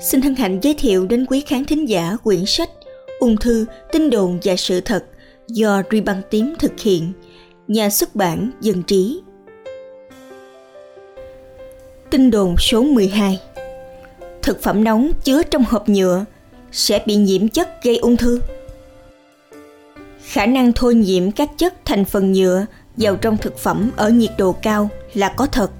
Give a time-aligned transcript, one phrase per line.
[0.00, 2.70] xin hân hạnh giới thiệu đến quý khán thính giả quyển sách
[3.18, 5.04] Ung thư, tin đồn và sự thật
[5.48, 7.12] do Ruy Băng Tím thực hiện,
[7.68, 9.20] nhà xuất bản Dân Trí.
[12.10, 13.40] Tin đồn số 12
[14.42, 16.24] Thực phẩm nóng chứa trong hộp nhựa
[16.72, 18.40] sẽ bị nhiễm chất gây ung thư.
[20.22, 22.66] Khả năng thôi nhiễm các chất thành phần nhựa
[22.96, 25.70] vào trong thực phẩm ở nhiệt độ cao là có thật.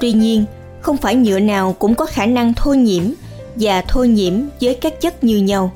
[0.00, 0.44] Tuy nhiên,
[0.82, 3.04] không phải nhựa nào cũng có khả năng thôi nhiễm
[3.56, 5.72] và thôi nhiễm với các chất như nhau.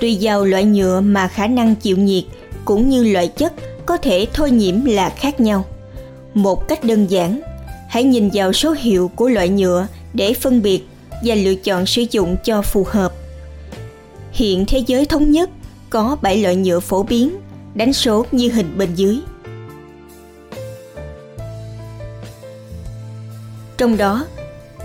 [0.00, 2.24] Tùy vào loại nhựa mà khả năng chịu nhiệt
[2.64, 3.52] cũng như loại chất
[3.86, 5.64] có thể thôi nhiễm là khác nhau.
[6.34, 7.40] Một cách đơn giản,
[7.88, 10.88] hãy nhìn vào số hiệu của loại nhựa để phân biệt
[11.24, 13.12] và lựa chọn sử dụng cho phù hợp.
[14.32, 15.50] Hiện thế giới thống nhất
[15.90, 17.36] có 7 loại nhựa phổ biến,
[17.74, 19.18] đánh số như hình bên dưới.
[23.78, 24.26] Trong đó,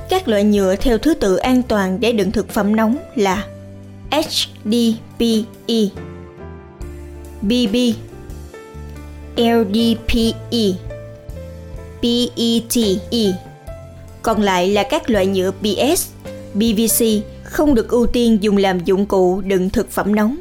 [0.09, 3.47] các loại nhựa theo thứ tự an toàn để đựng thực phẩm nóng là
[4.11, 5.35] HDPE,
[7.41, 7.75] BB,
[9.37, 10.73] LDPE,
[12.01, 13.33] PETE.
[14.21, 16.07] Còn lại là các loại nhựa PS,
[16.53, 17.05] PVC
[17.43, 20.37] không được ưu tiên dùng làm dụng cụ đựng thực phẩm nóng.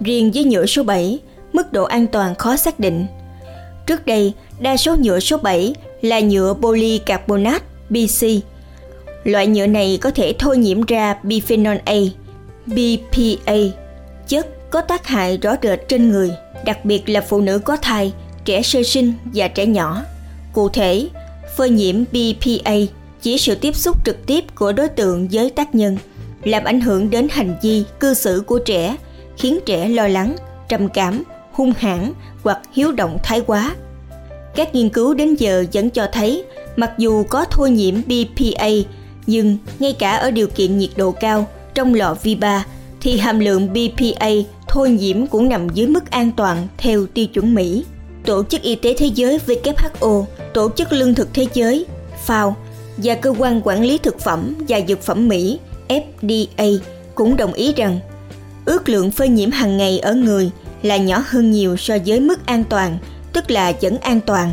[0.00, 1.18] Riêng với nhựa số 7,
[1.52, 3.06] mức độ an toàn khó xác định.
[3.86, 8.26] Trước đây, đa số nhựa số 7 là nhựa polycarbonate BC.
[9.24, 11.96] Loại nhựa này có thể thôi nhiễm ra bisphenol A,
[12.66, 13.56] BPA,
[14.28, 16.30] chất có tác hại rõ rệt trên người,
[16.64, 18.12] đặc biệt là phụ nữ có thai,
[18.44, 20.02] trẻ sơ sinh và trẻ nhỏ.
[20.52, 21.08] Cụ thể,
[21.56, 22.74] phơi nhiễm BPA
[23.22, 25.96] chỉ sự tiếp xúc trực tiếp của đối tượng với tác nhân,
[26.42, 28.96] làm ảnh hưởng đến hành vi, cư xử của trẻ,
[29.36, 30.36] khiến trẻ lo lắng,
[30.68, 33.74] trầm cảm, hung hãn hoặc hiếu động thái quá.
[34.54, 36.44] Các nghiên cứu đến giờ vẫn cho thấy
[36.76, 38.68] mặc dù có thôi nhiễm BPA
[39.26, 42.66] nhưng ngay cả ở điều kiện nhiệt độ cao trong lọ vi ba
[43.00, 44.28] thì hàm lượng BPA
[44.68, 47.84] thôi nhiễm cũng nằm dưới mức an toàn theo tiêu chuẩn Mỹ.
[48.24, 51.86] Tổ chức Y tế Thế giới WHO, Tổ chức Lương thực Thế giới
[52.26, 52.52] FAO
[52.96, 56.78] và Cơ quan Quản lý Thực phẩm và Dược phẩm Mỹ FDA
[57.14, 58.00] cũng đồng ý rằng
[58.64, 60.50] ước lượng phơi nhiễm hàng ngày ở người
[60.82, 62.98] là nhỏ hơn nhiều so với mức an toàn,
[63.34, 64.52] tức là vẫn an toàn.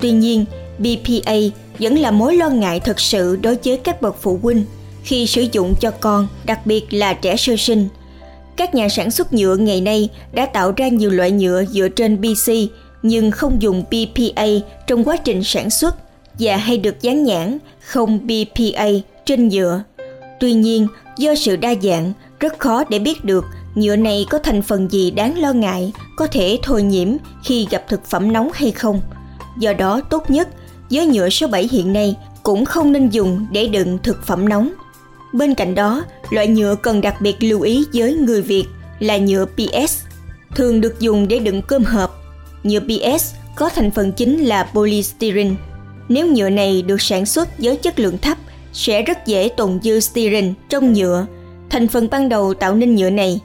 [0.00, 0.44] Tuy nhiên,
[0.78, 1.34] BPA
[1.78, 4.64] vẫn là mối lo ngại thật sự đối với các bậc phụ huynh
[5.02, 7.88] khi sử dụng cho con, đặc biệt là trẻ sơ sinh.
[8.56, 12.16] Các nhà sản xuất nhựa ngày nay đã tạo ra nhiều loại nhựa dựa trên
[12.16, 12.52] PC,
[13.02, 14.46] nhưng không dùng BPA
[14.86, 15.96] trong quá trình sản xuất
[16.38, 18.88] và hay được dán nhãn không BPA
[19.24, 19.82] trên nhựa.
[20.40, 20.86] Tuy nhiên,
[21.18, 23.44] do sự đa dạng, rất khó để biết được
[23.74, 27.08] nhựa này có thành phần gì đáng lo ngại có thể thôi nhiễm
[27.44, 29.00] khi gặp thực phẩm nóng hay không.
[29.58, 30.48] Do đó tốt nhất
[30.90, 34.72] với nhựa số 7 hiện nay cũng không nên dùng để đựng thực phẩm nóng.
[35.32, 38.64] Bên cạnh đó, loại nhựa cần đặc biệt lưu ý với người Việt
[38.98, 40.02] là nhựa PS,
[40.54, 42.16] thường được dùng để đựng cơm hộp.
[42.62, 45.54] Nhựa PS có thành phần chính là polystyrene.
[46.08, 48.38] Nếu nhựa này được sản xuất với chất lượng thấp,
[48.72, 51.26] sẽ rất dễ tồn dư styrene trong nhựa,
[51.70, 53.40] thành phần ban đầu tạo nên nhựa này.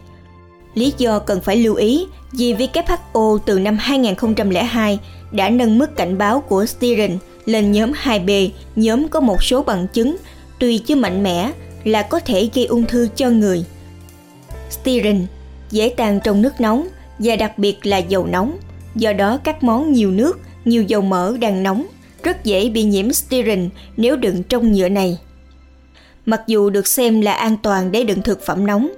[0.76, 5.00] Lý do cần phải lưu ý vì WHO từ năm 2002
[5.32, 9.88] đã nâng mức cảnh báo của styrene lên nhóm 2B, nhóm có một số bằng
[9.88, 10.18] chứng,
[10.60, 11.52] tuy chưa mạnh mẽ,
[11.84, 13.66] là có thể gây ung thư cho người.
[14.70, 15.26] Styrene
[15.72, 16.88] dễ tan trong nước nóng
[17.20, 18.58] và đặc biệt là dầu nóng,
[18.96, 21.86] do đó các món nhiều nước, nhiều dầu mỡ đang nóng
[22.24, 25.18] rất dễ bị nhiễm styrene nếu đựng trong nhựa này.
[26.26, 28.92] Mặc dù được xem là an toàn để đựng thực phẩm nóng,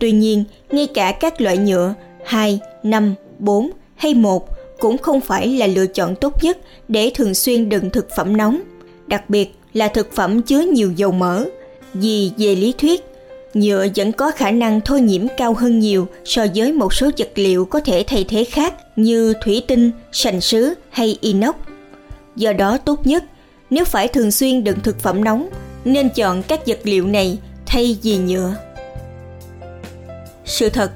[0.00, 1.94] tuy nhiên ngay cả các loại nhựa
[2.24, 7.34] 2, 5, 4 hay 1 cũng không phải là lựa chọn tốt nhất để thường
[7.34, 8.60] xuyên đựng thực phẩm nóng,
[9.06, 11.44] đặc biệt là thực phẩm chứa nhiều dầu mỡ.
[11.94, 13.04] Vì về lý thuyết,
[13.54, 17.30] nhựa vẫn có khả năng thôi nhiễm cao hơn nhiều so với một số vật
[17.34, 21.54] liệu có thể thay thế khác như thủy tinh, sành sứ hay inox.
[22.36, 23.24] Do đó tốt nhất,
[23.70, 25.48] nếu phải thường xuyên đựng thực phẩm nóng,
[25.84, 28.54] nên chọn các vật liệu này thay vì nhựa.
[30.50, 30.92] Sự thật,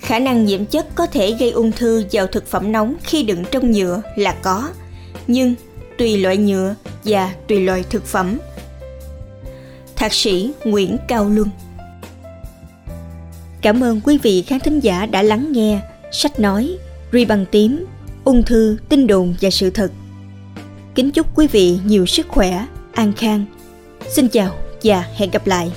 [0.00, 3.44] khả năng nhiễm chất có thể gây ung thư vào thực phẩm nóng khi đựng
[3.50, 4.70] trong nhựa là có,
[5.26, 5.54] nhưng
[5.98, 6.74] tùy loại nhựa
[7.04, 8.38] và tùy loại thực phẩm.
[9.96, 11.48] Thạc sĩ nguyễn cao luân.
[13.62, 15.80] Cảm ơn quý vị khán thính giả đã lắng nghe
[16.12, 16.78] sách nói
[17.12, 17.86] ri bằng tím,
[18.24, 19.92] ung thư, tin đồn và sự thật.
[20.94, 23.44] Kính chúc quý vị nhiều sức khỏe, an khang.
[24.08, 25.72] Xin chào và hẹn gặp lại.